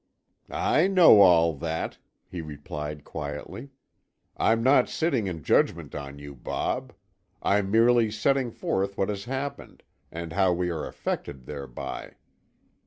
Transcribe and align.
"I 0.49 0.87
know 0.87 1.21
all 1.21 1.53
that," 1.57 1.99
he 2.27 2.41
replied 2.41 3.03
quietly. 3.03 3.69
"I'm 4.35 4.63
not 4.63 4.89
sitting 4.89 5.27
in 5.27 5.43
judgment 5.43 5.93
on 5.93 6.17
you, 6.17 6.33
Bob. 6.33 6.91
I'm 7.43 7.69
merely 7.69 8.09
setting 8.09 8.49
forth 8.49 8.97
what 8.97 9.09
has 9.09 9.25
happened, 9.25 9.83
and 10.11 10.33
how 10.33 10.53
we 10.53 10.71
are 10.71 10.87
affected 10.87 11.45
thereby. 11.45 12.13